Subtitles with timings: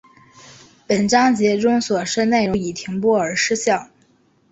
[0.87, 3.87] 本章节中所示内容均因该栏目已停播而失效